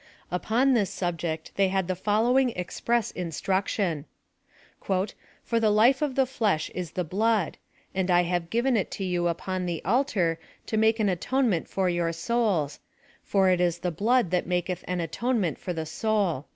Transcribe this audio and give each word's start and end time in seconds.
PLAN 0.31 0.35
OP 0.35 0.41
SA.LVATION. 0.41 0.51
109 0.51 0.57
Upon 0.73 0.79
this 0.79 0.89
subject 0.89 1.51
they 1.57 1.67
had 1.67 1.87
the 1.87 1.95
following 1.95 2.49
express 2.55 3.11
instruction 3.11 4.05
—"For 5.45 5.59
the 5.59 5.69
life 5.69 6.01
of 6.01 6.15
the 6.15 6.25
flesh 6.25 6.71
is 6.71 6.91
the 6.93 7.03
blood; 7.03 7.59
and 7.93 8.09
I 8.09 8.23
have 8.23 8.49
given 8.49 8.75
it 8.75 8.89
to 8.93 9.03
you 9.03 9.27
upon 9.27 9.67
the 9.67 9.85
altar 9.85 10.39
to 10.65 10.77
make 10.77 10.99
an 10.99 11.07
atonement 11.09 11.67
for 11.67 11.87
your 11.87 12.11
souls: 12.13 12.79
for 13.23 13.49
it 13.49 13.61
is 13.61 13.77
the 13.77 13.91
blood 13.91 14.31
that 14.31 14.47
maketh 14.47 14.83
an 14.87 15.01
atonement 15.01 15.59
for 15.59 15.71
the 15.71 15.85
soul." 15.85 16.47